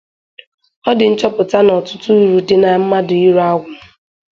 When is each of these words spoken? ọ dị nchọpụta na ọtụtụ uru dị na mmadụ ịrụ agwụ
ọ 0.89 0.91
dị 0.97 1.05
nchọpụta 1.11 1.59
na 1.65 1.71
ọtụtụ 1.79 2.09
uru 2.23 2.39
dị 2.47 2.55
na 2.63 2.69
mmadụ 2.81 3.15
ịrụ 3.27 3.41
agwụ 3.49 3.65